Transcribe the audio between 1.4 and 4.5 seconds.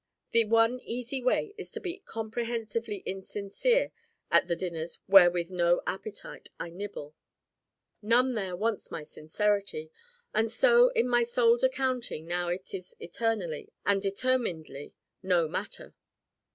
is to be comprehensively insincere at